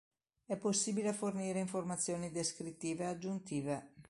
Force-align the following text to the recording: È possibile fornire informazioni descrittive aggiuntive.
È 0.47 0.57
possibile 0.57 1.13
fornire 1.13 1.59
informazioni 1.59 2.31
descrittive 2.31 3.05
aggiuntive. 3.05 3.93